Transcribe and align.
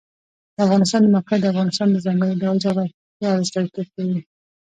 د 0.55 0.57
افغانستان 0.65 0.99
د 1.03 1.07
موقعیت 1.15 1.41
د 1.41 1.45
افغانستان 1.53 1.87
د 1.91 1.97
ځانګړي 2.05 2.33
ډول 2.41 2.57
جغرافیه 2.63 3.29
استازیتوب 3.41 3.87
کوي. 3.95 4.19